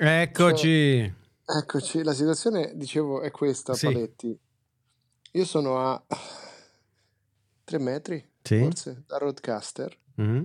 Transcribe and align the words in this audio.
Eccoci. 0.00 1.14
Cioè, 1.44 1.58
eccoci, 1.58 2.02
la 2.04 2.12
situazione, 2.12 2.72
dicevo, 2.76 3.20
è 3.20 3.32
questa, 3.32 3.74
sì. 3.74 3.86
Paletti. 3.86 4.38
Io 5.32 5.44
sono 5.44 5.78
a 5.78 6.00
3 7.64 7.78
metri, 7.78 8.24
sì. 8.42 8.60
forse, 8.60 9.02
da 9.06 9.18
roadcaster. 9.18 9.96
Mm-hmm. 10.20 10.42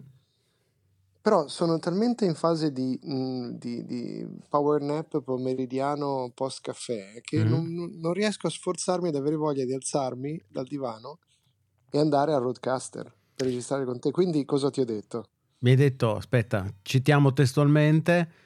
Però 1.22 1.48
sono 1.48 1.78
talmente 1.80 2.26
in 2.26 2.34
fase 2.34 2.72
di, 2.72 3.00
mh, 3.02 3.50
di, 3.52 3.86
di 3.86 4.28
power 4.50 4.82
nap 4.82 5.22
pomeridiano 5.22 6.32
post 6.34 6.60
caffè 6.62 7.22
che 7.22 7.38
mm-hmm. 7.38 7.48
non, 7.48 7.98
non, 8.02 8.12
riesco 8.12 8.48
a 8.48 8.50
sforzarmi 8.50 9.08
ad 9.08 9.16
avere 9.16 9.36
voglia 9.36 9.64
di 9.64 9.74
alzarmi 9.74 10.44
dal 10.50 10.68
divano 10.68 11.20
e 11.90 12.00
andare 12.00 12.34
a 12.34 12.40
roadcaster 12.40 13.14
per 13.36 13.46
registrare 13.46 13.86
con 13.86 14.00
te. 14.00 14.12
Quindi 14.12 14.44
cosa 14.44 14.70
ti 14.70 14.82
ho 14.82 14.86
detto? 14.86 15.30
Mi 15.60 15.70
hai 15.70 15.76
detto, 15.78 16.16
aspetta, 16.16 16.66
citiamo 16.82 17.32
testualmente 17.32 18.43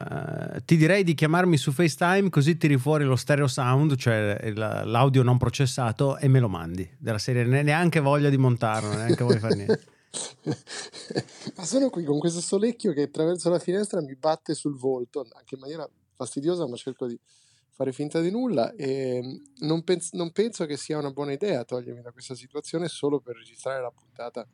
Uh, 0.00 0.64
ti 0.64 0.78
direi 0.78 1.04
di 1.04 1.12
chiamarmi 1.12 1.58
su 1.58 1.72
FaceTime 1.72 2.30
così 2.30 2.56
tiri 2.56 2.78
fuori 2.78 3.04
lo 3.04 3.16
stereo 3.16 3.46
sound, 3.46 3.96
cioè 3.96 4.50
l'audio 4.54 5.22
non 5.22 5.36
processato, 5.36 6.16
e 6.16 6.26
me 6.28 6.40
lo 6.40 6.48
mandi. 6.48 6.88
Della 6.98 7.18
serie 7.18 7.44
neanche 7.44 8.00
voglia 8.00 8.30
di 8.30 8.38
montarlo, 8.38 8.94
neanche 8.94 9.22
voglio 9.24 9.40
fare 9.40 9.54
niente. 9.56 9.84
Ma 11.56 11.64
sono 11.64 11.90
qui 11.90 12.04
con 12.04 12.18
questo 12.18 12.40
solecchio 12.40 12.92
che 12.92 13.02
attraverso 13.02 13.50
la 13.50 13.58
finestra 13.58 14.00
mi 14.00 14.16
batte 14.16 14.54
sul 14.54 14.76
volto, 14.76 15.26
anche 15.36 15.54
in 15.54 15.60
maniera 15.60 15.88
fastidiosa, 16.16 16.66
ma 16.66 16.76
cerco 16.76 17.06
di 17.06 17.18
fare 17.80 17.92
finta 17.92 18.20
di 18.20 18.30
nulla 18.30 18.74
e 18.74 19.40
non, 19.60 19.82
pens- 19.84 20.12
non 20.12 20.32
penso 20.32 20.66
che 20.66 20.76
sia 20.76 20.98
una 20.98 21.10
buona 21.10 21.32
idea 21.32 21.64
togliermi 21.64 22.02
da 22.02 22.12
questa 22.12 22.34
situazione 22.34 22.88
solo 22.88 23.20
per 23.20 23.36
registrare 23.36 23.80
la 23.80 23.90
puntata 23.90 24.46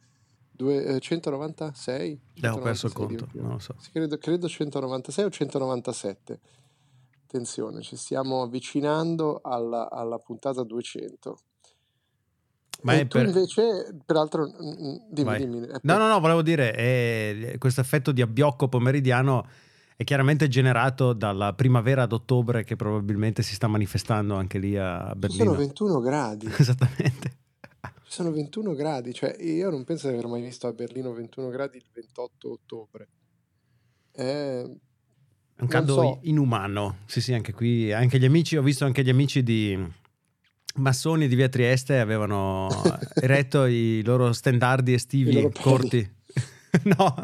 Due, 0.56 0.98
196? 0.98 2.20
Eh, 2.40 2.48
ho 2.48 2.58
perso 2.60 2.86
il 2.86 2.92
conto, 2.94 3.28
non 3.34 3.52
lo 3.52 3.58
so. 3.58 3.76
Credo, 3.92 4.16
credo 4.16 4.48
196 4.48 5.24
o 5.26 5.30
197. 5.30 6.40
Attenzione, 7.24 7.82
ci 7.82 7.96
stiamo 7.96 8.40
avvicinando 8.40 9.40
alla, 9.42 9.90
alla 9.90 10.18
puntata 10.18 10.62
200. 10.62 11.38
Ma 12.82 12.94
e 12.94 13.06
tu 13.06 13.18
per... 13.18 13.26
invece, 13.26 13.98
peraltro, 14.06 14.46
dimmi, 15.10 15.36
dimmi. 15.36 15.60
Per... 15.66 15.80
No, 15.82 15.98
no, 15.98 16.08
no, 16.08 16.20
volevo 16.20 16.40
dire, 16.40 16.72
è, 16.72 17.58
questo 17.58 17.82
effetto 17.82 18.10
di 18.12 18.22
abbiocco 18.22 18.68
pomeridiano 18.68 19.46
è 19.94 20.04
chiaramente 20.04 20.48
generato 20.48 21.12
dalla 21.12 21.52
primavera 21.52 22.04
ad 22.04 22.12
ottobre 22.12 22.64
che 22.64 22.76
probabilmente 22.76 23.42
si 23.42 23.54
sta 23.54 23.66
manifestando 23.66 24.36
anche 24.36 24.58
lì 24.58 24.74
a 24.74 25.12
Berlino. 25.14 25.44
Sono 25.44 25.56
21 25.58 26.00
gradi. 26.00 26.46
Esattamente 26.56 27.44
sono 28.08 28.30
21 28.30 28.74
gradi, 28.74 29.12
cioè 29.12 29.36
io 29.40 29.70
non 29.70 29.84
penso 29.84 30.08
di 30.08 30.14
aver 30.14 30.26
mai 30.26 30.42
visto 30.42 30.66
a 30.66 30.72
Berlino 30.72 31.12
21 31.12 31.48
gradi 31.48 31.76
il 31.76 31.86
28 31.92 32.50
ottobre. 32.50 33.08
È 34.12 34.62
un 35.58 35.68
caldo 35.68 35.94
so. 35.94 36.18
inumano. 36.22 36.98
Sì, 37.06 37.20
sì, 37.20 37.32
anche 37.32 37.52
qui, 37.52 37.92
anche 37.92 38.18
gli 38.18 38.24
amici, 38.24 38.56
ho 38.56 38.62
visto 38.62 38.84
anche 38.84 39.02
gli 39.02 39.08
amici 39.08 39.42
di 39.42 39.78
massoni 40.76 41.28
di 41.28 41.34
via 41.34 41.48
Trieste 41.48 41.98
avevano 41.98 42.68
eretto 43.14 43.64
i 43.64 44.02
loro 44.04 44.32
stendardi 44.32 44.92
estivi 44.92 45.50
corti. 45.60 46.08
no. 46.84 47.14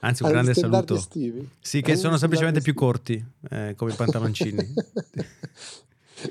Anzi, 0.00 0.22
un 0.22 0.30
grande 0.30 0.54
saluto. 0.54 0.94
Estivi? 0.94 1.48
Sì, 1.60 1.82
che 1.82 1.96
sono 1.96 2.16
semplicemente 2.16 2.60
più 2.60 2.74
corti, 2.74 3.24
eh, 3.50 3.74
come 3.76 3.92
i 3.92 3.96
pantaloncini. 3.96 4.56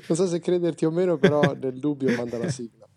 non 0.08 0.16
so 0.16 0.26
se 0.26 0.40
crederti 0.40 0.86
o 0.86 0.90
meno, 0.90 1.18
però 1.18 1.54
nel 1.54 1.78
dubbio 1.78 2.16
manda 2.16 2.38
la 2.38 2.50
sigla. 2.50 2.87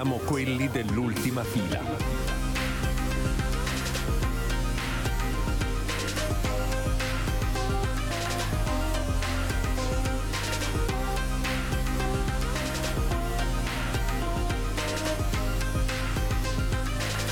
Siamo 0.00 0.16
quelli 0.16 0.66
dell'ultima 0.70 1.44
fila. 1.44 1.78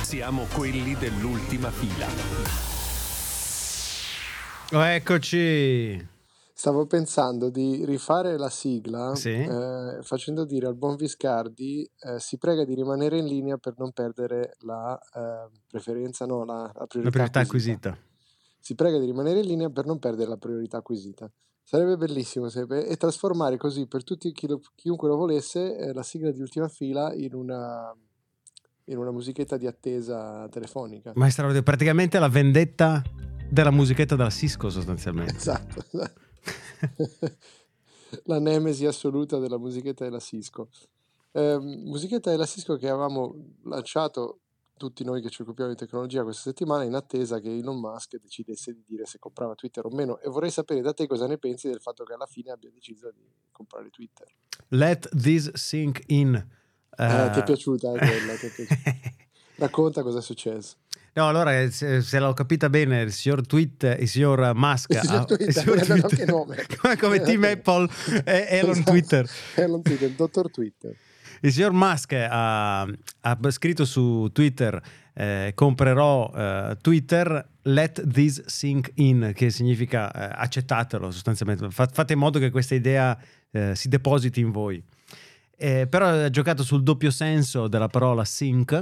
Siamo 0.02 0.46
quelli 0.52 0.94
dell'ultima 0.94 1.70
fila. 1.70 2.06
Eccoci. 4.92 6.17
Stavo 6.58 6.86
pensando 6.86 7.50
di 7.50 7.84
rifare 7.84 8.36
la 8.36 8.50
sigla 8.50 9.14
sì. 9.14 9.30
eh, 9.30 9.98
facendo 10.02 10.44
dire 10.44 10.66
al 10.66 10.74
buon 10.74 10.96
Viscardi 10.96 11.88
eh, 12.00 12.18
si 12.18 12.36
prega 12.36 12.64
di 12.64 12.74
rimanere 12.74 13.16
in 13.18 13.26
linea 13.26 13.58
per 13.58 13.74
non 13.78 13.92
perdere 13.92 14.56
la 14.62 14.98
eh, 14.98 15.56
preferenza, 15.68 16.26
no, 16.26 16.44
la, 16.44 16.62
la 16.74 16.86
priorità, 16.88 17.00
la 17.02 17.10
priorità 17.10 17.40
acquisita. 17.42 17.90
acquisita. 17.90 18.08
Si 18.58 18.74
prega 18.74 18.98
di 18.98 19.06
rimanere 19.06 19.38
in 19.38 19.46
linea 19.46 19.70
per 19.70 19.86
non 19.86 20.00
perdere 20.00 20.28
la 20.28 20.36
priorità 20.36 20.78
acquisita. 20.78 21.30
Sarebbe 21.62 21.96
bellissimo 21.96 22.48
sarebbe, 22.48 22.88
e 22.88 22.96
trasformare 22.96 23.56
così 23.56 23.86
per 23.86 24.02
tutti 24.02 24.32
chi 24.32 24.48
lo, 24.48 24.60
chiunque 24.74 25.06
lo 25.06 25.16
volesse 25.16 25.76
eh, 25.76 25.92
la 25.92 26.02
sigla 26.02 26.32
di 26.32 26.40
ultima 26.40 26.66
fila 26.66 27.14
in 27.14 27.34
una 27.34 27.96
in 28.86 28.98
una 28.98 29.12
musichetta 29.12 29.56
di 29.56 29.68
attesa 29.68 30.48
telefonica. 30.48 31.12
Ma 31.14 31.26
è 31.26 31.30
straordinario, 31.30 31.62
praticamente 31.62 32.18
la 32.18 32.28
vendetta 32.28 33.00
della 33.48 33.70
musichetta 33.70 34.16
della 34.16 34.30
Cisco 34.30 34.70
sostanzialmente. 34.70 35.36
Esatto. 35.36 36.26
la 38.24 38.38
nemesi 38.38 38.86
assoluta 38.86 39.38
della 39.38 39.58
musichetta 39.58 40.04
della 40.04 40.20
Cisco. 40.20 40.68
Eh, 41.32 41.58
musichetta 41.58 42.30
della 42.30 42.46
Cisco 42.46 42.76
che 42.76 42.88
avevamo 42.88 43.34
lanciato 43.64 44.40
tutti 44.78 45.04
noi 45.04 45.20
che 45.20 45.28
ci 45.28 45.42
occupiamo 45.42 45.70
di 45.70 45.76
tecnologia 45.76 46.22
questa 46.22 46.42
settimana 46.42 46.84
in 46.84 46.94
attesa 46.94 47.40
che 47.40 47.54
Elon 47.54 47.78
Musk 47.78 48.16
decidesse 48.16 48.72
di 48.72 48.82
dire 48.86 49.04
se 49.04 49.18
comprava 49.18 49.54
Twitter 49.54 49.84
o 49.84 49.90
meno 49.90 50.18
e 50.20 50.30
vorrei 50.30 50.50
sapere 50.50 50.80
da 50.80 50.94
te 50.94 51.06
cosa 51.06 51.26
ne 51.26 51.36
pensi 51.36 51.68
del 51.68 51.80
fatto 51.80 52.04
che 52.04 52.14
alla 52.14 52.26
fine 52.26 52.52
abbia 52.52 52.70
deciso 52.70 53.10
di 53.10 53.28
comprare 53.50 53.90
Twitter. 53.90 54.26
Let 54.68 55.08
this 55.10 55.52
sink 55.54 56.04
in. 56.06 56.34
Uh... 56.96 57.30
ti 57.32 57.40
è 57.40 57.42
piaciuta 57.44 57.90
quella? 57.90 58.34
Ti 58.36 58.46
è 58.46 58.50
piaciuta. 58.54 58.90
Racconta 59.56 60.02
cosa 60.02 60.18
è 60.18 60.22
successo. 60.22 60.76
No, 61.18 61.26
allora, 61.26 61.68
se, 61.70 62.00
se 62.00 62.18
l'ho 62.20 62.32
capita 62.32 62.70
bene, 62.70 63.02
il 63.02 63.12
signor 63.12 63.44
Tweet, 63.44 63.96
il 63.98 64.08
signor 64.08 64.52
Musk, 64.54 64.90
il 64.90 65.00
signor 65.00 65.24
Twitter, 65.24 65.48
il 65.48 65.54
signor 65.54 65.80
Twitter 66.06 66.30
come, 66.78 66.96
come 66.96 67.20
Team 67.20 67.42
Apple 67.42 67.88
e 68.24 68.46
Elon 68.58 68.70
esatto. 68.70 68.90
Twitter. 68.90 69.30
Elon 69.56 69.82
Twitter, 69.82 70.08
il 70.08 70.14
dottor 70.14 70.48
Twitter. 70.48 70.94
Il 71.40 71.52
signor 71.52 71.72
Musk 71.72 72.12
ha, 72.12 72.82
ha 72.82 73.38
scritto 73.50 73.84
su 73.84 74.28
Twitter 74.32 74.80
eh, 75.18 75.50
comprerò 75.52 76.30
eh, 76.32 76.76
Twitter, 76.80 77.44
let 77.62 78.08
this 78.08 78.44
sink 78.46 78.92
in, 78.94 79.32
che 79.34 79.50
significa 79.50 80.12
eh, 80.12 80.32
accettatelo 80.32 81.10
sostanzialmente, 81.10 81.68
fate 81.70 82.12
in 82.12 82.20
modo 82.20 82.38
che 82.38 82.50
questa 82.50 82.76
idea 82.76 83.18
eh, 83.50 83.74
si 83.74 83.88
depositi 83.88 84.38
in 84.38 84.52
voi. 84.52 84.80
Eh, 85.56 85.88
però 85.88 86.06
ha 86.06 86.30
giocato 86.30 86.62
sul 86.62 86.84
doppio 86.84 87.10
senso 87.10 87.66
della 87.66 87.88
parola 87.88 88.24
sync. 88.24 88.80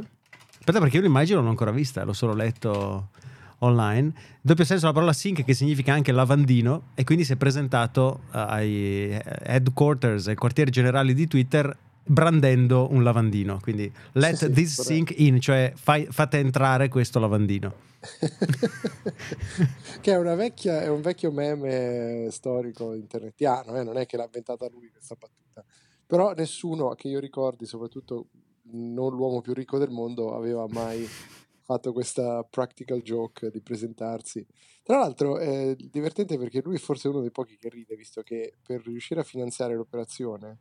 Aspetta, 0.66 0.82
perché 0.82 0.97
io 0.97 1.04
l'immagine 1.04 1.37
non 1.37 1.44
l'ho 1.44 1.50
ancora 1.50 1.71
vista, 1.71 2.03
l'ho 2.03 2.12
solo 2.12 2.34
letto 2.34 3.10
online. 3.59 4.12
Doppio 4.41 4.65
senso 4.65 4.81
della 4.81 4.94
parola 4.94 5.12
sync 5.12 5.44
che 5.44 5.54
significa 5.54 5.93
anche 5.93 6.10
lavandino 6.10 6.88
e 6.97 7.04
quindi 7.04 7.22
si 7.22 7.34
è 7.34 7.37
presentato 7.37 8.22
uh, 8.32 8.32
ai 8.32 9.16
headquarters, 9.44 10.26
ai 10.26 10.34
quartieri 10.34 10.72
generali 10.72 11.15
di 11.15 11.28
Twitter 11.28 11.72
brandendo 12.05 12.88
un 12.91 13.05
lavandino. 13.05 13.60
Quindi 13.62 13.88
let 14.15 14.34
sì, 14.34 14.50
this 14.50 14.81
sì, 14.81 14.82
sink 14.82 15.15
in, 15.19 15.41
cioè 15.41 15.72
fai, 15.76 16.09
fate 16.10 16.38
entrare 16.38 16.88
questo 16.88 17.20
lavandino. 17.20 17.73
che 20.00 20.12
è, 20.12 20.35
vecchia, 20.35 20.82
è, 20.82 20.88
un 20.88 21.00
vecchio 21.00 21.31
meme 21.31 22.26
storico 22.32 22.93
internetiano, 22.93 23.76
eh? 23.76 23.85
non 23.85 23.99
è 23.99 24.05
che 24.05 24.17
l'ha 24.17 24.25
inventata 24.25 24.69
lui 24.69 24.90
questa 24.90 25.14
battuta. 25.14 25.64
Però 26.05 26.32
nessuno 26.32 26.93
che 26.96 27.06
io 27.06 27.20
ricordi, 27.20 27.67
soprattutto 27.67 28.31
non 28.72 29.14
l'uomo 29.14 29.40
più 29.40 29.52
ricco 29.52 29.78
del 29.78 29.90
mondo, 29.90 30.34
aveva 30.34 30.66
mai 30.68 31.06
fatto 31.62 31.92
questa 31.92 32.42
practical 32.44 33.02
joke 33.02 33.50
di 33.50 33.60
presentarsi. 33.60 34.46
Tra 34.82 34.98
l'altro 34.98 35.38
è 35.38 35.74
divertente 35.74 36.38
perché 36.38 36.60
lui 36.62 36.76
è 36.76 36.78
forse 36.78 37.08
uno 37.08 37.20
dei 37.20 37.32
pochi 37.32 37.56
che 37.56 37.68
ride, 37.68 37.96
visto 37.96 38.22
che 38.22 38.54
per 38.64 38.82
riuscire 38.84 39.20
a 39.20 39.24
finanziare 39.24 39.74
l'operazione 39.74 40.58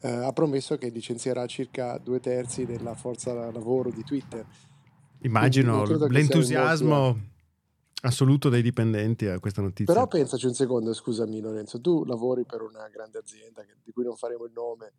eh, 0.00 0.08
ha 0.08 0.32
promesso 0.32 0.76
che 0.76 0.88
licenzierà 0.88 1.46
circa 1.46 1.98
due 1.98 2.20
terzi 2.20 2.66
della 2.66 2.94
forza 2.94 3.32
lavoro 3.50 3.90
di 3.90 4.02
Twitter. 4.02 4.44
Immagino 5.20 5.84
l'entusiasmo 6.08 7.34
assoluto 8.02 8.48
dei 8.48 8.62
dipendenti 8.62 9.26
a 9.26 9.38
questa 9.40 9.62
notizia. 9.62 9.92
Però 9.92 10.06
pensaci 10.06 10.46
un 10.46 10.54
secondo, 10.54 10.92
scusami 10.92 11.40
Lorenzo, 11.40 11.80
tu 11.80 12.04
lavori 12.04 12.44
per 12.44 12.62
una 12.62 12.88
grande 12.88 13.18
azienda 13.18 13.64
di 13.82 13.92
cui 13.92 14.04
non 14.04 14.16
faremo 14.16 14.44
il 14.44 14.52
nome, 14.52 14.92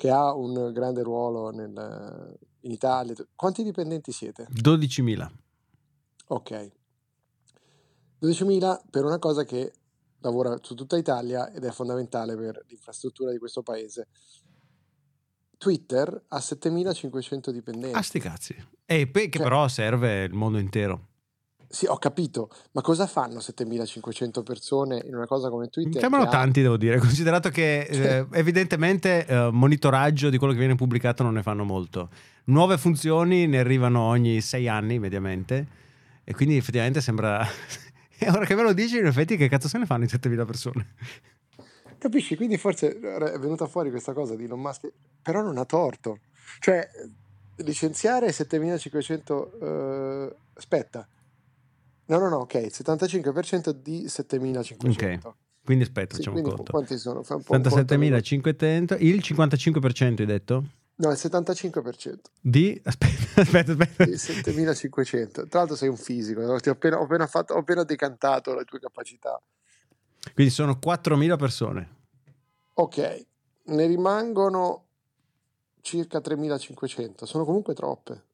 che 0.00 0.08
ha 0.08 0.32
un 0.34 0.72
grande 0.72 1.02
ruolo 1.02 1.50
nel- 1.50 2.38
in 2.60 2.70
Italia. 2.70 3.14
Quanti 3.34 3.62
dipendenti 3.62 4.12
siete? 4.12 4.46
12.000. 4.50 5.30
Ok. 6.28 6.70
12.000 8.18 8.80
per 8.88 9.04
una 9.04 9.18
cosa 9.18 9.44
che 9.44 9.74
lavora 10.20 10.56
su 10.62 10.74
tutta 10.74 10.96
Italia 10.96 11.50
ed 11.52 11.64
è 11.64 11.70
fondamentale 11.70 12.34
per 12.34 12.64
l'infrastruttura 12.66 13.30
di 13.30 13.36
questo 13.36 13.62
paese. 13.62 14.08
Twitter 15.58 16.24
ha 16.28 16.38
7.500 16.38 17.50
dipendenti. 17.50 17.94
Ah, 17.94 18.00
sti 18.00 18.20
cazzi. 18.20 18.54
E 18.86 19.10
che 19.28 19.36
Cioè- 19.36 19.42
però 19.42 19.68
serve 19.68 20.24
il 20.24 20.32
mondo 20.32 20.56
intero. 20.56 21.08
Sì, 21.72 21.86
ho 21.86 21.98
capito, 21.98 22.50
ma 22.72 22.80
cosa 22.80 23.06
fanno 23.06 23.38
7.500 23.38 24.42
persone 24.42 25.00
in 25.04 25.14
una 25.14 25.26
cosa 25.26 25.50
come 25.50 25.68
Twitter? 25.68 25.94
Mi 25.94 26.00
sembrano 26.00 26.28
che 26.28 26.36
ha- 26.36 26.40
tanti, 26.40 26.62
devo 26.62 26.76
dire, 26.76 26.98
considerato 27.00 27.48
che 27.48 27.82
eh, 27.82 28.26
evidentemente 28.32 29.24
eh, 29.24 29.50
monitoraggio 29.52 30.30
di 30.30 30.36
quello 30.36 30.52
che 30.52 30.58
viene 30.58 30.74
pubblicato 30.74 31.22
non 31.22 31.34
ne 31.34 31.42
fanno 31.44 31.62
molto. 31.62 32.08
Nuove 32.46 32.76
funzioni 32.76 33.46
ne 33.46 33.60
arrivano 33.60 34.00
ogni 34.00 34.40
sei 34.40 34.66
anni 34.66 34.98
mediamente 34.98 35.66
e 36.24 36.34
quindi 36.34 36.56
effettivamente 36.56 37.00
sembra... 37.00 37.46
E 38.22 38.28
ora 38.28 38.44
che 38.44 38.54
me 38.54 38.60
lo 38.62 38.74
dici, 38.74 38.98
in 38.98 39.06
effetti 39.06 39.38
che 39.38 39.48
cazzo 39.48 39.66
se 39.66 39.78
ne 39.78 39.86
fanno 39.86 40.04
i 40.04 40.06
7.000 40.06 40.44
persone? 40.44 40.88
Capisci? 41.96 42.36
Quindi 42.36 42.58
forse 42.58 42.98
è 42.98 43.38
venuta 43.38 43.66
fuori 43.66 43.88
questa 43.88 44.12
cosa 44.12 44.36
di 44.36 44.44
Elon 44.44 44.60
Musk, 44.60 44.92
però 45.22 45.40
non 45.40 45.56
ha 45.56 45.64
torto. 45.64 46.18
Cioè, 46.58 46.86
licenziare 47.56 48.30
7500... 48.30 49.52
eh, 49.62 50.36
aspetta. 50.52 51.08
No, 52.10 52.18
no, 52.18 52.28
no, 52.28 52.36
ok, 52.38 52.54
il 52.54 52.72
75% 52.72 53.70
di 53.70 54.08
7500. 54.08 55.28
Ok, 55.28 55.34
quindi 55.64 55.84
aspetta, 55.84 56.16
Sì, 56.16 56.22
facciamo 56.22 56.40
quindi 56.40 56.56
conto. 56.56 56.72
quanti 56.72 56.98
sono? 56.98 57.22
Fai 57.22 57.36
un 57.36 57.42
po' 57.44 57.54
un 57.54 57.62
conto. 57.62 57.76
77.500, 57.94 58.96
il 58.98 59.20
55% 59.24 60.18
hai 60.18 60.26
detto? 60.26 60.64
No, 60.96 61.10
il 61.10 61.16
75%. 61.16 62.18
Di... 62.40 62.80
Aspetta, 62.84 63.14
aspetta, 63.40 63.70
aspetta. 63.70 64.04
di 64.06 64.16
7500. 64.18 65.46
Tra 65.46 65.60
l'altro 65.60 65.76
sei 65.76 65.88
un 65.88 65.96
fisico, 65.96 66.40
ho 66.40 66.54
appena, 66.56 66.98
ho 66.98 67.04
appena 67.04 67.26
fatto, 67.28 67.54
ho 67.54 67.58
appena 67.58 67.84
decantato 67.84 68.56
le 68.56 68.64
tue 68.64 68.80
capacità. 68.80 69.40
Quindi 70.34 70.52
sono 70.52 70.80
4.000 70.84 71.38
persone. 71.38 71.96
Ok, 72.74 73.26
ne 73.66 73.86
rimangono 73.86 74.86
circa 75.80 76.20
3500. 76.20 77.24
Sono 77.24 77.44
comunque 77.44 77.72
troppe. 77.72 78.24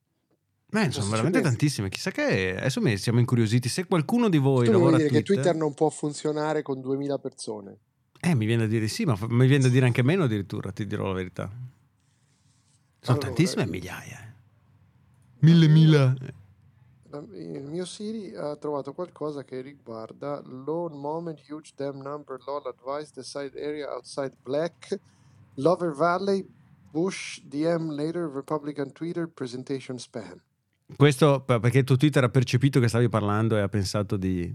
Beh, 0.69 0.91
sono 0.91 1.05
ci 1.05 1.11
veramente 1.11 1.41
pensi? 1.41 1.43
tantissime. 1.57 1.89
Chissà 1.89 2.11
che 2.11 2.57
adesso 2.57 2.81
mi 2.81 2.97
siamo 2.99 3.19
incuriositi. 3.21 3.69
Se 3.69 3.87
qualcuno 3.87 4.29
di 4.29 4.39
voi 4.39 4.67
tu 4.67 4.73
lavora 4.73 4.97
dire 4.97 5.09
Twitter, 5.09 5.25
che 5.27 5.35
Twitter 5.43 5.57
non 5.57 5.75
può 5.75 5.89
funzionare 5.91 6.63
con 6.63 6.81
2000 6.81 7.19
persone? 7.19 7.79
eh, 8.21 8.35
mi 8.35 8.47
viene 8.47 8.63
da 8.63 8.69
dire 8.69 8.89
sì, 8.89 9.05
ma 9.05 9.17
mi 9.29 9.47
viene 9.47 9.65
da 9.65 9.69
dire 9.71 9.87
anche 9.87 10.03
meno 10.03 10.25
addirittura, 10.25 10.73
ti 10.73 10.87
dirò 10.87 11.07
la 11.07 11.13
verità. 11.15 11.45
Sono 13.01 13.19
Allora, 13.19 13.27
tantissime 13.27 13.63
io- 13.63 13.71
migliaia. 13.71 14.21
eh. 14.21 14.35
Mille, 15.41 15.69
mila. 15.69 16.15
La- 17.11 17.23
Il 17.33 17.63
mio 17.63 17.85
Siri 17.85 18.35
ha 18.35 18.57
trovato 18.57 18.93
qualcosa 18.93 19.45
che 19.45 19.61
riguarda 19.61 20.43
loan 20.45 20.99
moment, 20.99 21.39
huge 21.49 21.71
damn 21.77 22.03
number, 22.03 22.37
lol 22.45 22.67
advice, 22.67 23.13
decide 23.15 23.53
area 23.65 23.93
outside 23.95 24.33
black, 24.43 24.99
Lover 25.55 25.93
Valley, 25.95 26.45
Bush, 26.91 27.41
DM 27.43 27.93
later, 27.95 28.29
Republican 28.29 28.91
Twitter, 28.93 29.29
presentation 29.29 29.99
spam. 29.99 30.43
Questo 30.95 31.43
perché 31.43 31.83
tuo 31.83 31.97
Twitter 31.97 32.23
ha 32.25 32.29
percepito 32.29 32.79
che 32.79 32.89
stavi 32.89 33.09
parlando 33.09 33.57
e 33.57 33.61
ha 33.61 33.69
pensato 33.69 34.17
di 34.17 34.55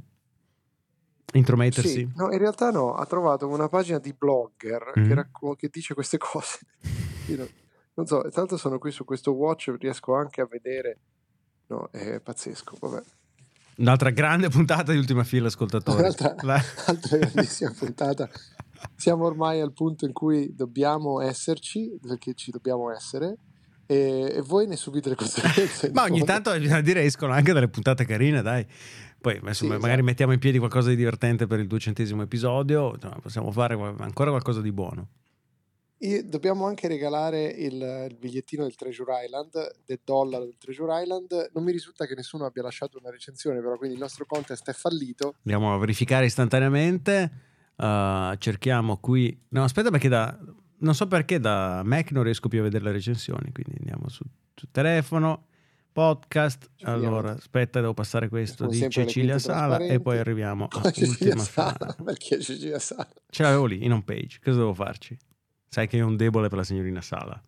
intromettersi. 1.34 1.90
Sì, 1.90 2.12
no, 2.16 2.32
in 2.32 2.38
realtà 2.38 2.72
no, 2.72 2.94
ha 2.94 3.06
trovato 3.06 3.48
una 3.48 3.68
pagina 3.68 4.00
di 4.00 4.14
blogger 4.14 4.94
Mhm. 4.96 5.08
che, 5.08 5.14
racco- 5.14 5.56
che 5.56 5.70
dice 5.72 5.94
queste 5.94 6.18
cose. 6.20 6.60
Non, 7.28 7.48
non 7.96 8.06
so, 8.06 8.22
l'altro 8.34 8.58
sono 8.58 8.78
qui 8.80 8.92
su 8.92 9.04
questo 9.06 9.32
watch, 9.34 9.74
riesco 9.80 10.16
anche 10.16 10.42
a 10.42 10.48
vedere. 10.50 11.00
No, 11.68 11.90
è 11.92 12.20
pazzesco, 12.20 12.78
vabbè. 12.80 13.02
Un'altra 13.78 14.10
grande 14.10 14.50
puntata 14.50 14.92
di 14.92 14.98
ultima 14.98 15.24
fila, 15.24 15.48
ascoltatori. 15.48 16.00
Un'altra, 16.02 16.36
altra 16.86 17.18
grandissima 17.18 17.74
puntata. 17.78 18.30
Siamo 18.96 19.26
ormai 19.26 19.62
al 19.62 19.72
punto 19.74 20.06
in 20.06 20.12
cui 20.12 20.54
dobbiamo 20.54 21.22
esserci, 21.22 21.98
perché 22.02 22.34
ci 22.34 22.52
dobbiamo 22.52 22.92
essere, 22.92 23.38
e, 23.92 24.36
e 24.38 24.42
voi 24.42 24.68
ne 24.68 24.78
subite 24.78 25.10
le 25.10 25.16
conseguenze. 25.16 25.92
Ma 25.94 26.04
ogni 26.04 26.24
tanto 26.24 26.58
bisogna 26.58 26.80
dire 26.80 27.04
escono 27.04 27.34
anche 27.34 27.52
delle 27.52 27.68
puntate 27.68 28.06
carine, 28.06 28.42
dai. 28.42 28.66
Poi 29.20 29.36
insomma, 29.36 29.54
Sì, 29.54 29.66
magari 29.68 29.88
esatto. 29.90 30.04
mettiamo 30.04 30.32
in 30.32 30.40
piedi 30.40 30.58
qualcosa 30.60 30.90
di 30.90 30.96
divertente 30.96 31.46
per 31.46 31.60
il 31.60 31.68
duecentesimo 31.68 32.22
episodio, 32.22 32.94
insomma, 32.94 33.20
possiamo 33.22 33.52
fare 33.52 33.74
ancora 33.74 34.30
qualcosa 34.30 34.62
di 34.62 34.72
buono. 34.72 35.08
E 35.98 36.24
dobbiamo 36.24 36.66
anche 36.66 36.88
regalare 36.88 37.44
il, 37.44 38.08
il 38.10 38.16
bigliettino 38.18 38.64
del 38.64 38.76
Treasure 38.76 39.26
Island, 39.26 39.52
del 39.86 40.00
dollaro 40.04 40.46
del 40.46 40.56
Treasure 40.58 41.02
Island. 41.02 41.52
Non 41.54 41.64
mi 41.64 41.72
risulta 41.72 42.08
che 42.08 42.16
nessuno 42.16 42.46
abbia 42.46 42.64
lasciato 42.64 42.98
una 42.98 43.12
recensione, 43.12 43.60
però 43.60 43.76
quindi 43.78 43.96
il 43.98 44.02
nostro 44.02 44.26
contest 44.26 44.68
è 44.70 44.74
fallito. 44.74 45.36
Andiamo 45.46 45.76
a 45.76 45.78
verificare 45.78 46.26
istantaneamente. 46.26 47.30
Uh, 47.76 48.36
cerchiamo 48.38 48.98
qui. 48.98 49.38
No, 49.50 49.64
aspetta, 49.64 49.92
perché 49.92 50.08
da. 50.08 50.40
Non 50.82 50.96
so 50.96 51.08
perché 51.08 51.40
da 51.40 51.82
Mac 51.84 52.12
non 52.12 52.24
riesco 52.24 52.48
più 52.48 52.60
a 52.60 52.64
vedere 52.64 52.84
le 52.84 52.92
recensioni. 52.92 53.52
Quindi 53.52 53.76
andiamo 53.80 54.10
su, 54.10 54.24
su 54.56 54.68
telefono, 54.72 55.48
podcast. 55.92 56.70
Allora, 56.84 57.32
aspetta, 57.32 57.80
devo 57.80 57.94
passare 57.94 58.30
questo 58.30 58.70
Sono 58.70 58.86
di 58.86 58.90
Cecilia 58.90 59.40
Sala 59.40 59.78
e 59.78 60.00
poi 60.00 60.18
arriviamo 60.18 60.68
a 60.70 60.92
Cecilia 60.92 61.38
Sala, 61.38 61.74
fila. 61.74 61.96
perché 62.04 62.40
Cecilia 62.40 62.80
Sala? 62.80 63.08
Ce 63.30 63.44
l'avevo 63.44 63.66
lì 63.66 63.84
in 63.84 63.92
home 63.92 64.04
page. 64.04 64.40
Cosa 64.44 64.58
devo 64.58 64.74
farci? 64.74 65.18
Sai 65.68 65.88
che 65.88 66.02
ho 66.02 66.08
un 66.08 66.16
debole 66.16 66.48
per 66.50 66.58
la 66.58 66.64
signorina 66.64 67.02
Sala. 67.02 67.42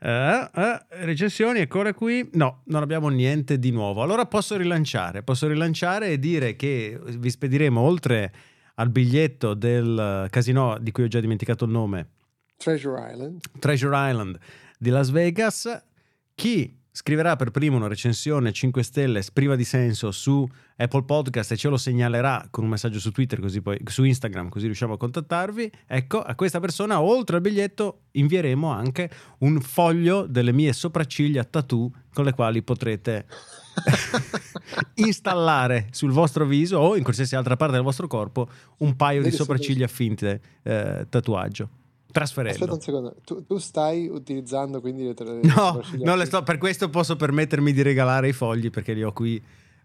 Eh, 0.00 0.50
eh, 0.54 0.86
recensioni, 1.04 1.60
ancora 1.60 1.92
qui. 1.94 2.28
No, 2.34 2.62
non 2.66 2.82
abbiamo 2.82 3.08
niente 3.08 3.58
di 3.58 3.70
nuovo. 3.70 4.02
Allora 4.02 4.26
posso 4.26 4.56
rilanciare. 4.56 5.22
Posso 5.22 5.48
rilanciare 5.48 6.10
e 6.10 6.18
dire 6.18 6.56
che 6.56 7.00
vi 7.04 7.30
spediremo 7.30 7.80
oltre 7.80 8.32
al 8.74 8.90
biglietto 8.90 9.54
del 9.54 10.28
casino 10.30 10.78
di 10.80 10.92
cui 10.92 11.04
ho 11.04 11.08
già 11.08 11.20
dimenticato 11.20 11.64
il 11.64 11.72
nome, 11.72 12.10
Treasure 12.58 13.10
Island. 13.10 13.40
Treasure 13.60 14.10
Island 14.10 14.38
di 14.78 14.90
Las 14.90 15.10
Vegas. 15.10 15.82
Chi 16.34 16.76
scriverà 16.90 17.36
per 17.36 17.52
primo 17.52 17.76
una 17.76 17.86
recensione 17.86 18.50
5 18.50 18.82
stelle 18.82 19.22
priva 19.32 19.54
di 19.54 19.62
senso 19.62 20.10
su 20.10 20.44
Apple 20.76 21.04
Podcast 21.04 21.52
e 21.52 21.56
ce 21.56 21.68
lo 21.68 21.76
segnalerà 21.76 22.48
con 22.50 22.64
un 22.64 22.70
messaggio 22.70 22.98
su 22.98 23.12
Twitter, 23.12 23.38
così 23.38 23.60
poi 23.60 23.78
su 23.84 24.02
Instagram, 24.02 24.48
così 24.48 24.66
riusciamo 24.66 24.94
a 24.94 24.96
contattarvi. 24.96 25.70
Ecco, 25.86 26.20
a 26.20 26.34
questa 26.34 26.58
persona, 26.58 27.00
oltre 27.00 27.36
al 27.36 27.42
biglietto, 27.42 28.06
invieremo 28.10 28.68
anche 28.68 29.08
un 29.38 29.60
foglio 29.60 30.26
delle 30.26 30.50
mie 30.52 30.72
sopracciglia 30.72 31.44
tattoo 31.44 31.92
con 32.12 32.24
le 32.24 32.32
quali 32.32 32.62
potrete 32.64 33.26
installare 34.94 35.86
sul 35.92 36.10
vostro 36.10 36.44
viso 36.44 36.78
o 36.78 36.96
in 36.96 37.04
qualsiasi 37.04 37.36
altra 37.36 37.54
parte 37.54 37.74
del 37.74 37.84
vostro 37.84 38.08
corpo 38.08 38.50
un 38.78 38.96
paio 38.96 39.18
di 39.18 39.26
Vedi 39.26 39.36
se 39.36 39.42
sopracciglia 39.42 39.86
finte 39.86 40.40
eh, 40.64 41.06
tatuaggio. 41.08 41.77
Trasferendo. 42.10 42.64
Aspetta 42.64 42.74
un 42.74 42.80
secondo, 42.80 43.16
tu, 43.22 43.44
tu 43.44 43.58
stai 43.58 44.08
utilizzando 44.08 44.80
quindi 44.80 45.04
le 45.04 45.14
tre 45.14 45.40
No, 45.42 45.50
sopracciglia 45.50 46.04
non 46.04 46.18
le 46.18 46.24
sto, 46.24 46.42
per 46.42 46.56
questo 46.56 46.88
posso 46.88 47.16
permettermi 47.16 47.72
di 47.72 47.82
regalare 47.82 48.28
i 48.28 48.32
fogli 48.32 48.70
perché 48.70 48.94
li 48.94 49.02
ho 49.02 49.12
qui. 49.12 49.34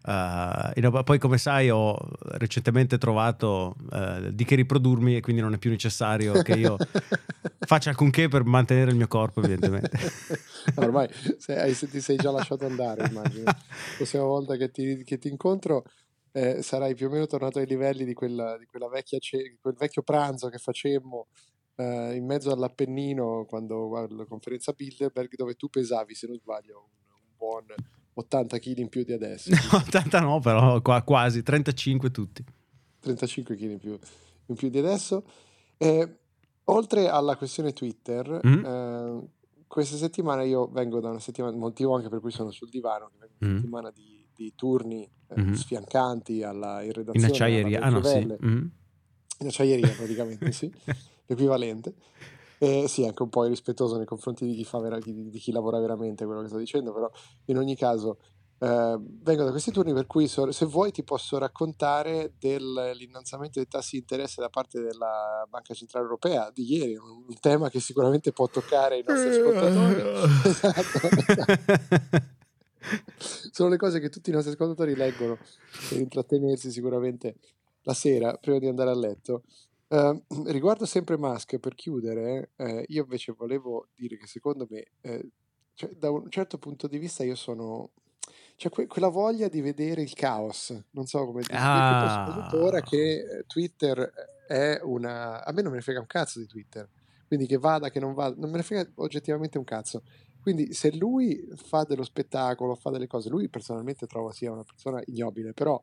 in- 0.05 1.01
poi, 1.03 1.19
come 1.19 1.37
sai, 1.37 1.69
ho 1.69 1.97
recentemente 2.31 2.97
trovato 2.97 3.75
eh, 3.91 4.33
di 4.33 4.45
che 4.45 4.55
riprodurmi 4.55 5.17
e 5.17 5.21
quindi 5.21 5.41
non 5.41 5.53
è 5.53 5.57
più 5.57 5.69
necessario 5.69 6.41
che 6.41 6.53
io 6.53 6.77
faccia 7.65 7.89
alcunché 7.89 8.29
per 8.29 8.45
mantenere 8.45 8.91
il 8.91 8.97
mio 8.97 9.07
corpo, 9.07 9.41
evidentemente. 9.41 9.97
Ormai 10.75 11.09
se, 11.37 11.59
hai- 11.59 11.73
se 11.73 11.87
ti 11.89 11.99
sei 11.99 12.17
già 12.17 12.31
lasciato 12.31 12.65
andare, 12.65 13.05
immagino. 13.05 13.43
La 13.51 13.97
prossima 13.97 14.23
volta 14.23 14.55
che 14.55 14.71
ti, 14.71 15.03
che 15.03 15.17
ti 15.17 15.27
incontro 15.27 15.83
eh, 16.31 16.61
sarai 16.61 16.95
più 16.95 17.07
o 17.07 17.09
meno 17.09 17.27
tornato 17.27 17.59
ai 17.59 17.67
livelli 17.67 18.05
di 18.05 18.13
quella, 18.13 18.57
di 18.57 18.65
quella 18.65 18.87
vecchia 18.87 19.19
quel 19.61 19.75
vecchio 19.77 20.01
pranzo 20.01 20.49
che 20.49 20.57
facemmo 20.57 21.27
eh, 21.75 22.15
in 22.15 22.25
mezzo 22.25 22.51
all'Appennino 22.51 23.45
quando 23.45 23.87
guardo 23.87 24.15
la 24.15 24.25
conferenza 24.25 24.71
Bilderberg 24.73 25.35
dove 25.35 25.55
tu 25.55 25.69
pesavi, 25.69 26.13
se 26.15 26.27
non 26.27 26.37
sbaglio, 26.37 26.77
un, 26.77 27.13
un 27.13 27.35
buon 27.37 27.65
80 28.15 28.59
kg 28.59 28.77
in 28.77 28.89
più 28.89 29.03
di 29.03 29.13
adesso. 29.13 29.49
No, 29.71 29.77
80 29.77 30.19
no, 30.19 30.39
però 30.39 30.81
qua- 30.81 31.01
quasi 31.03 31.41
35 31.43 32.11
tutti. 32.11 32.43
35 32.99 33.55
kg 33.55 33.61
in 33.63 33.79
più, 33.79 33.97
in 34.47 34.55
più 34.55 34.69
di 34.69 34.77
adesso. 34.77 35.23
Eh, 35.77 36.17
oltre 36.65 37.07
alla 37.09 37.35
questione 37.35 37.73
Twitter, 37.73 38.39
Mm. 38.45 38.65
eh, 38.65 39.27
questa 39.67 39.97
settimana 39.97 40.43
io 40.43 40.67
vengo 40.67 40.99
da 40.99 41.09
una 41.09 41.19
settimana, 41.19 41.57
motivo 41.57 41.95
anche 41.95 42.07
per 42.09 42.19
cui 42.19 42.31
sono 42.31 42.51
sul 42.51 42.69
divano, 42.69 43.07
che 43.07 43.17
vengo 43.19 43.33
da 43.39 43.45
una 43.45 43.53
Mm. 43.53 43.57
settimana 43.57 43.91
di, 43.91 44.25
di 44.35 44.53
turni 44.55 45.03
eh, 45.29 45.41
Mhm. 45.41 45.53
sfiancanti 45.53 46.43
alla, 46.43 46.81
in 46.81 46.87
In 46.87 46.93
redazione. 46.93 47.27
acciaieria. 47.27 47.81
alla 47.81 47.97
Ah, 47.97 47.99
no, 47.99 48.03
sì. 48.03 48.45
Mm. 48.45 48.65
In 49.39 49.47
acciaieria 49.47 49.89
praticamente, 49.95 50.51
sì, 50.51 50.71
l'equivalente. 51.25 51.95
Eh, 52.59 52.87
sì, 52.87 53.05
anche 53.05 53.23
un 53.23 53.29
po' 53.29 53.45
irrispettoso 53.45 53.97
nei 53.97 54.05
confronti 54.05 54.45
di 54.45 54.55
chi, 54.55 54.67
vera- 54.79 54.97
di, 54.97 55.29
di 55.29 55.39
chi 55.39 55.51
lavora 55.51 55.79
veramente 55.79 56.25
quello 56.25 56.41
che 56.41 56.47
sto 56.47 56.57
dicendo, 56.57 56.93
però 56.93 57.09
in 57.45 57.57
ogni 57.57 57.75
caso 57.75 58.19
eh, 58.59 58.97
vengo 59.21 59.43
da 59.43 59.51
questi 59.51 59.71
turni 59.71 59.93
per 59.93 60.07
cui 60.07 60.29
so- 60.29 60.49
se 60.51 60.65
vuoi 60.65 60.91
ti 60.93 61.03
posso 61.03 61.37
raccontare 61.37 62.35
dell'innalzamento 62.39 63.59
dei 63.59 63.67
tassi 63.67 63.97
di 63.97 63.97
interesse 63.97 64.39
da 64.39 64.47
parte 64.47 64.79
della 64.79 65.45
Banca 65.49 65.73
Centrale 65.73 66.05
Europea 66.05 66.49
di 66.53 66.73
ieri, 66.73 66.95
un, 66.95 67.25
un 67.27 67.39
tema 67.41 67.69
che 67.69 67.81
sicuramente 67.81 68.31
può 68.31 68.47
toccare 68.47 68.99
i 68.99 69.03
nostri 69.05 69.31
ascoltatori. 69.31 70.01
Esatto. 70.45 70.99
Sono 73.51 73.69
le 73.69 73.77
cose 73.77 73.99
che 73.99 74.09
tutti 74.09 74.29
i 74.29 74.33
nostri 74.33 74.53
ascoltatori 74.53 74.95
leggono 74.95 75.37
per 75.89 75.99
intrattenersi 75.99 76.71
sicuramente 76.71 77.35
la 77.83 77.93
sera 77.93 78.33
prima 78.35 78.59
di 78.59 78.67
andare 78.67 78.91
a 78.91 78.95
letto. 78.95 79.43
Uh, 79.93 80.23
riguardo 80.49 80.85
sempre 80.85 81.17
Musk, 81.17 81.59
per 81.59 81.75
chiudere, 81.75 82.53
eh, 82.55 82.83
io 82.87 83.03
invece 83.03 83.33
volevo 83.33 83.89
dire 83.93 84.17
che 84.17 84.25
secondo 84.25 84.65
me, 84.67 84.85
eh, 85.01 85.29
cioè, 85.75 85.91
da 85.91 86.09
un 86.09 86.29
certo 86.31 86.57
punto 86.57 86.87
di 86.87 86.97
vista, 86.97 87.23
io 87.23 87.35
sono 87.35 87.91
c'è 88.55 88.69
que- 88.69 88.87
quella 88.87 89.09
voglia 89.09 89.47
di 89.47 89.61
vedere 89.61 90.01
il 90.01 90.13
caos, 90.13 90.75
non 90.91 91.05
so 91.05 91.25
come 91.25 91.41
dire, 91.41 91.57
ah. 91.57 92.25
soprattutto 92.25 92.63
ora 92.63 92.81
che 92.81 93.19
eh, 93.19 93.43
Twitter 93.45 94.11
è 94.47 94.79
una... 94.83 95.43
A 95.43 95.51
me 95.51 95.61
non 95.61 95.71
me 95.71 95.77
ne 95.77 95.83
frega 95.83 95.99
un 95.99 96.07
cazzo 96.07 96.39
di 96.39 96.47
Twitter, 96.47 96.89
quindi 97.27 97.45
che 97.45 97.57
vada, 97.57 97.89
che 97.89 97.99
non 97.99 98.13
vada, 98.13 98.35
non 98.37 98.49
me 98.49 98.57
ne 98.57 98.63
frega 98.63 98.89
oggettivamente 98.95 99.57
un 99.57 99.63
cazzo. 99.63 100.03
Quindi 100.41 100.73
se 100.73 100.95
lui 100.95 101.47
fa 101.55 101.83
dello 101.83 102.03
spettacolo, 102.03 102.75
fa 102.75 102.89
delle 102.89 103.07
cose, 103.07 103.29
lui 103.29 103.47
personalmente 103.47 104.07
trovo 104.07 104.31
sia 104.31 104.51
una 104.51 104.63
persona 104.63 105.01
ignobile, 105.05 105.53
però 105.53 105.81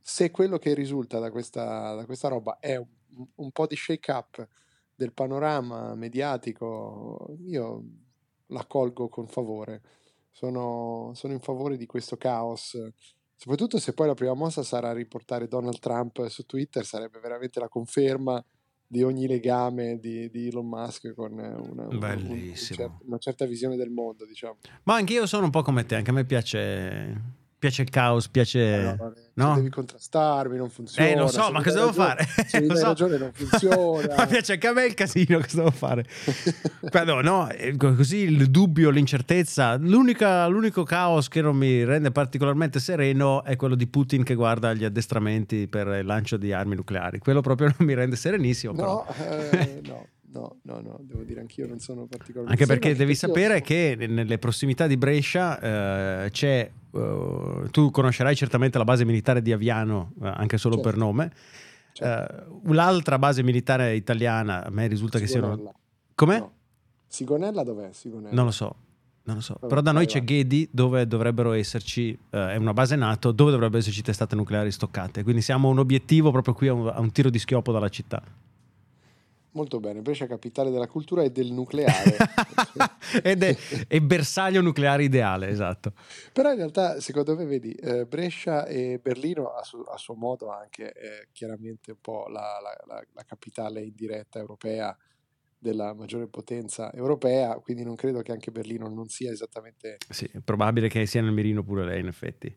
se 0.00 0.30
quello 0.30 0.58
che 0.58 0.74
risulta 0.74 1.18
da 1.18 1.30
questa, 1.30 1.94
da 1.94 2.04
questa 2.04 2.28
roba 2.28 2.58
è 2.60 2.76
un, 2.76 2.86
un 3.34 3.50
po' 3.50 3.66
di 3.66 3.76
shake 3.76 4.12
up 4.12 4.48
del 4.94 5.12
panorama 5.12 5.94
mediatico, 5.94 7.36
io 7.46 7.82
l'accolgo 8.46 9.08
con 9.08 9.26
favore 9.26 9.82
sono, 10.34 11.12
sono 11.14 11.32
in 11.32 11.40
favore 11.40 11.76
di 11.76 11.86
questo 11.86 12.16
caos. 12.16 12.76
Soprattutto 13.36 13.78
se 13.78 13.94
poi 13.94 14.08
la 14.08 14.14
prima 14.14 14.34
mossa 14.34 14.62
sarà 14.62 14.92
riportare 14.92 15.48
Donald 15.48 15.78
Trump 15.78 16.26
su 16.26 16.44
Twitter, 16.44 16.84
sarebbe 16.84 17.20
veramente 17.20 17.60
la 17.60 17.68
conferma 17.68 18.44
di 18.86 19.02
ogni 19.02 19.26
legame 19.26 19.98
di, 19.98 20.28
di 20.30 20.48
Elon 20.48 20.66
Musk 20.66 21.14
con 21.14 21.32
una, 21.32 21.56
una, 21.60 21.86
un, 21.86 22.02
un, 22.28 22.98
una, 23.06 23.18
certa 23.18 23.44
visione 23.46 23.76
del 23.76 23.90
mondo, 23.90 24.26
diciamo. 24.26 24.58
Ma 24.84 24.94
anche 24.94 25.14
io 25.14 25.26
sono 25.26 25.44
un 25.44 25.50
po' 25.50 25.62
come 25.62 25.86
te, 25.86 25.94
anche 25.96 26.10
a 26.10 26.12
me 26.12 26.24
piace 26.24 27.42
piace 27.64 27.82
il 27.82 27.88
caos, 27.88 28.28
piace... 28.28 28.74
Allora, 28.74 29.12
no? 29.34 29.54
Devi 29.54 29.70
contrastarmi, 29.70 30.56
non 30.58 30.68
funziona. 30.68 31.08
Eh, 31.08 31.16
lo 31.16 31.28
so, 31.28 31.50
ma 31.50 31.62
cosa 31.62 31.78
devo 31.78 31.92
fare? 31.94 32.26
Se 32.46 32.60
mi 32.60 32.66
dai 32.68 32.76
so. 32.76 32.84
ragione 32.84 33.16
non 33.16 33.30
funziona. 33.32 34.14
ma 34.16 34.26
piace 34.26 34.52
anche 34.52 34.66
a 34.66 34.72
me 34.74 34.84
il 34.84 34.92
casino, 34.92 35.38
cosa 35.38 35.56
devo 35.56 35.70
fare? 35.70 36.04
Però, 36.90 37.22
no, 37.22 37.50
eh, 37.50 37.74
così 37.76 38.18
il 38.18 38.50
dubbio, 38.50 38.90
l'incertezza, 38.90 39.76
l'unico 39.76 40.82
caos 40.82 41.28
che 41.28 41.40
non 41.40 41.56
mi 41.56 41.84
rende 41.84 42.10
particolarmente 42.10 42.80
sereno 42.80 43.42
è 43.44 43.56
quello 43.56 43.76
di 43.76 43.86
Putin 43.86 44.24
che 44.24 44.34
guarda 44.34 44.74
gli 44.74 44.84
addestramenti 44.84 45.66
per 45.66 45.86
il 45.86 46.04
lancio 46.04 46.36
di 46.36 46.52
armi 46.52 46.74
nucleari. 46.74 47.18
Quello 47.18 47.40
proprio 47.40 47.72
non 47.78 47.86
mi 47.86 47.94
rende 47.94 48.16
serenissimo. 48.16 48.74
No, 48.74 49.06
eh, 49.16 49.80
no. 49.86 50.06
No, 50.34 50.56
no, 50.62 50.80
no, 50.80 50.98
devo 51.02 51.22
dire 51.22 51.40
anch'io 51.40 51.66
non 51.68 51.78
sono 51.78 52.06
particolarmente... 52.06 52.60
Anche 52.62 52.66
perché 52.66 52.96
devi 52.96 53.14
sapere 53.14 53.60
che 53.60 53.96
nelle 54.08 54.38
prossimità 54.38 54.88
di 54.88 54.96
Brescia 54.96 56.24
eh, 56.24 56.30
c'è 56.30 56.70
Uh, 56.94 57.68
tu 57.72 57.90
conoscerai 57.90 58.36
certamente 58.36 58.78
la 58.78 58.84
base 58.84 59.04
militare 59.04 59.42
di 59.42 59.50
Aviano, 59.50 60.12
uh, 60.20 60.26
anche 60.26 60.58
solo 60.58 60.76
certo. 60.76 60.90
per 60.90 60.96
nome. 60.96 61.32
Certo. 61.92 62.60
Uh, 62.62 62.72
l'altra 62.72 63.18
base 63.18 63.42
militare 63.42 63.96
italiana, 63.96 64.64
a 64.64 64.70
me 64.70 64.86
risulta 64.86 65.18
Sigonella. 65.18 65.54
che 65.54 65.56
siano... 65.56 65.74
Come? 66.14 66.38
No. 66.38 66.52
Sigonella 67.08 67.64
dov'è? 67.64 67.88
Sigonella. 67.90 68.32
Non 68.32 68.44
lo 68.44 68.50
so. 68.52 68.76
Non 69.24 69.34
lo 69.34 69.40
so. 69.42 69.54
Vabbè, 69.54 69.66
Però 69.66 69.80
da 69.80 69.90
noi 69.90 70.04
vai, 70.04 70.12
c'è 70.12 70.18
vai. 70.18 70.26
Ghedi 70.26 70.68
dove 70.70 71.04
dovrebbero 71.08 71.50
esserci, 71.50 72.16
è 72.30 72.54
una 72.54 72.72
base 72.72 72.94
NATO 72.94 73.32
dove 73.32 73.50
dovrebbero 73.50 73.80
esserci 73.80 74.02
testate 74.02 74.36
nucleari 74.36 74.70
stoccate. 74.70 75.24
Quindi 75.24 75.42
siamo 75.42 75.68
un 75.70 75.80
obiettivo 75.80 76.30
proprio 76.30 76.54
qui 76.54 76.68
a 76.68 76.74
un, 76.74 76.86
a 76.86 77.00
un 77.00 77.10
tiro 77.10 77.28
di 77.28 77.40
schioppo 77.40 77.72
dalla 77.72 77.88
città. 77.88 78.22
Molto 79.54 79.78
bene, 79.78 80.02
Brescia 80.02 80.26
capitale 80.26 80.70
della 80.70 80.88
cultura 80.88 81.22
e 81.22 81.30
del 81.30 81.52
nucleare. 81.52 82.16
Ed 83.22 83.44
è, 83.44 83.56
è, 83.86 84.00
bersaglio 84.00 84.60
nucleare 84.60 85.04
ideale, 85.04 85.48
esatto. 85.48 85.92
Però 86.32 86.50
in 86.50 86.56
realtà, 86.56 87.00
secondo 87.00 87.36
me, 87.36 87.44
vedi, 87.44 87.72
eh, 87.72 88.04
Brescia 88.04 88.66
e 88.66 88.98
Berlino 89.00 89.54
a, 89.54 89.62
su, 89.62 89.78
a, 89.86 89.96
suo 89.96 90.14
modo 90.14 90.50
anche 90.50 90.90
è 90.90 91.28
chiaramente 91.30 91.92
un 91.92 92.00
po' 92.00 92.26
la, 92.26 92.58
la, 92.60 92.76
la, 92.86 93.04
la 93.12 93.22
capitale 93.22 93.84
indiretta 93.84 94.40
europea 94.40 94.96
della 95.56 95.94
maggiore 95.94 96.26
potenza 96.26 96.92
europea, 96.92 97.54
quindi 97.54 97.84
non 97.84 97.94
credo 97.94 98.22
che 98.22 98.32
anche 98.32 98.50
Berlino 98.50 98.88
non 98.88 99.08
sia 99.08 99.30
esattamente... 99.30 99.98
Sì, 100.10 100.28
è 100.32 100.40
probabile 100.40 100.88
che 100.88 101.06
sia 101.06 101.22
nel 101.22 101.32
mirino 101.32 101.62
pure 101.62 101.84
lei, 101.84 102.00
in 102.00 102.08
effetti. 102.08 102.54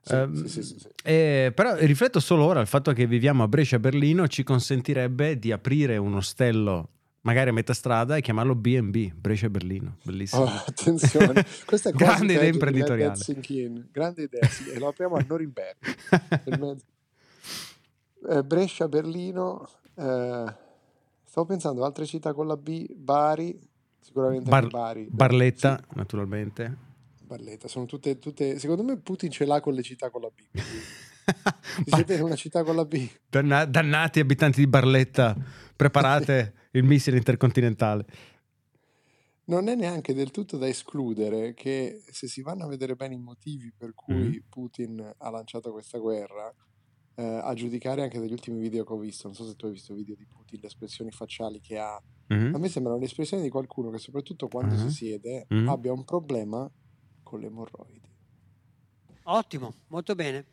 Sì, 0.00 0.14
uh, 0.14 0.46
sì, 0.46 0.62
sì, 0.62 0.76
eh, 1.02 1.52
però 1.54 1.74
rifletto 1.76 2.20
solo 2.20 2.44
ora, 2.44 2.60
il 2.60 2.66
fatto 2.66 2.92
che 2.92 3.06
viviamo 3.06 3.42
a 3.42 3.48
Brescia-Berlino 3.48 4.26
ci 4.28 4.42
consentirebbe 4.42 5.38
di 5.38 5.52
aprire 5.52 5.96
un 5.96 6.14
ostello 6.14 6.88
magari 7.28 7.50
a 7.50 7.52
metà 7.52 7.74
strada 7.74 8.16
e 8.16 8.22
chiamarlo 8.22 8.54
B&B, 8.54 9.12
Brescia-Berlino, 9.12 9.96
bellissimo. 10.02 10.44
Oh, 10.44 10.62
attenzione, 10.66 11.44
questa 11.66 11.90
è 11.90 11.92
grande 11.92 12.32
idea 12.34 12.44
imprenditoriale. 12.44 13.18
Grande 13.90 14.22
idea, 14.22 14.48
sì, 14.48 14.70
e 14.70 14.78
lo 14.78 14.88
apriamo 14.88 15.16
a 15.16 15.24
Norimberga. 15.26 15.94
eh, 18.30 18.42
Brescia-Berlino, 18.42 19.68
eh, 19.94 20.54
stavo 21.24 21.46
pensando 21.46 21.84
altre 21.84 22.06
città 22.06 22.32
con 22.32 22.46
la 22.46 22.56
B, 22.56 22.86
Bari, 22.94 23.58
sicuramente 24.00 24.48
Bar- 24.48 24.68
Bari. 24.68 25.08
Barletta, 25.10 25.76
sì. 25.76 25.96
naturalmente. 25.96 26.86
Barletta, 27.28 27.68
sono 27.68 27.84
tutte, 27.84 28.18
tutte, 28.18 28.58
secondo 28.58 28.82
me 28.82 28.98
Putin 28.98 29.30
ce 29.30 29.44
l'ha 29.44 29.60
con 29.60 29.74
le 29.74 29.82
città 29.82 30.08
con 30.08 30.22
la 30.22 30.30
B. 30.30 30.58
Siete 31.84 32.14
in 32.16 32.22
una 32.22 32.36
città 32.36 32.64
con 32.64 32.74
la 32.74 32.86
B. 32.86 33.06
Danna- 33.28 33.66
dannati 33.66 34.18
abitanti 34.18 34.60
di 34.60 34.66
Barletta, 34.66 35.36
preparate 35.76 36.54
il 36.72 36.84
missile 36.84 37.18
intercontinentale. 37.18 38.06
Non 39.44 39.68
è 39.68 39.74
neanche 39.74 40.14
del 40.14 40.30
tutto 40.30 40.56
da 40.56 40.66
escludere 40.66 41.52
che 41.54 42.02
se 42.10 42.26
si 42.28 42.40
vanno 42.42 42.64
a 42.64 42.68
vedere 42.68 42.96
bene 42.96 43.14
i 43.14 43.18
motivi 43.18 43.72
per 43.76 43.94
cui 43.94 44.14
mm. 44.14 44.48
Putin 44.48 45.14
ha 45.16 45.30
lanciato 45.30 45.70
questa 45.70 45.98
guerra, 45.98 46.52
eh, 47.14 47.40
a 47.42 47.52
giudicare 47.52 48.02
anche 48.02 48.18
dagli 48.18 48.32
ultimi 48.32 48.58
video 48.58 48.84
che 48.84 48.92
ho 48.92 48.98
visto, 48.98 49.26
non 49.26 49.36
so 49.36 49.44
se 49.44 49.54
tu 49.56 49.66
hai 49.66 49.72
visto 49.72 49.92
video 49.92 50.14
di 50.14 50.24
Putin, 50.24 50.60
le 50.60 50.68
espressioni 50.68 51.10
facciali 51.10 51.60
che 51.60 51.78
ha, 51.78 52.00
mm. 52.32 52.54
a 52.54 52.58
me 52.58 52.68
sembrano 52.68 52.98
le 52.98 53.06
espressioni 53.06 53.42
di 53.42 53.48
qualcuno 53.48 53.90
che 53.90 53.98
soprattutto 53.98 54.48
quando 54.48 54.74
mm. 54.74 54.78
si 54.78 54.90
siede 54.90 55.46
mm. 55.52 55.68
abbia 55.68 55.92
un 55.92 56.04
problema 56.04 56.70
con 57.28 57.40
le 57.40 57.46
emorroidi. 57.46 58.00
Ottimo, 59.24 59.74
molto 59.88 60.14
bene. 60.14 60.46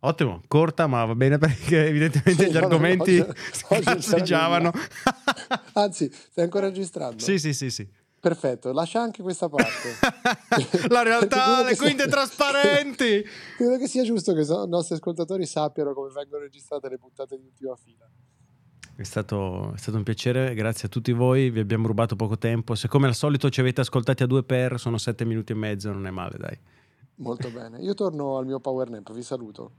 Ottimo, 0.00 0.42
corta, 0.46 0.86
ma 0.86 1.04
va 1.06 1.14
bene 1.14 1.38
perché 1.38 1.86
evidentemente 1.86 2.44
sì, 2.44 2.50
gli 2.50 2.56
argomenti 2.56 3.24
si 3.98 4.22
giavano. 4.22 4.70
Anzi, 5.72 6.10
stai 6.12 6.44
ancora 6.44 6.66
registrando? 6.66 7.22
Sì, 7.22 7.38
sì, 7.38 7.54
sì, 7.54 7.70
sì. 7.70 7.88
Perfetto, 8.20 8.72
lascia 8.72 9.00
anche 9.00 9.22
questa 9.22 9.48
parte. 9.48 9.96
La 10.88 11.02
realtà, 11.02 11.62
le 11.62 11.76
quinte 11.76 12.02
sia... 12.02 12.12
trasparenti. 12.12 13.24
Credo 13.56 13.78
che 13.78 13.88
sia 13.88 14.02
giusto 14.02 14.34
che 14.34 14.42
i 14.42 14.68
nostri 14.68 14.96
ascoltatori 14.96 15.46
sappiano 15.46 15.94
come 15.94 16.10
vengono 16.12 16.42
registrate 16.42 16.90
le 16.90 16.98
puntate 16.98 17.38
di 17.38 17.46
ultima 17.46 17.74
fila. 17.76 18.06
È 19.00 19.04
stato, 19.04 19.72
è 19.72 19.78
stato, 19.78 19.96
un 19.96 20.02
piacere, 20.02 20.52
grazie 20.52 20.88
a 20.88 20.90
tutti 20.90 21.12
voi, 21.12 21.48
vi 21.48 21.60
abbiamo 21.60 21.86
rubato 21.86 22.16
poco 22.16 22.36
tempo. 22.36 22.74
Se 22.74 22.86
come 22.86 23.06
al 23.06 23.14
solito 23.14 23.48
ci 23.48 23.60
avete 23.60 23.80
ascoltati 23.80 24.22
a 24.22 24.26
due 24.26 24.42
per, 24.42 24.78
sono 24.78 24.98
sette 24.98 25.24
minuti 25.24 25.52
e 25.52 25.54
mezzo, 25.54 25.90
non 25.90 26.06
è 26.06 26.10
male, 26.10 26.36
dai. 26.36 26.58
Molto 27.14 27.48
bene. 27.50 27.78
Io 27.78 27.94
torno 27.94 28.36
al 28.36 28.44
mio 28.44 28.60
power 28.60 28.90
nap, 28.90 29.10
vi 29.14 29.22
saluto. 29.22 29.70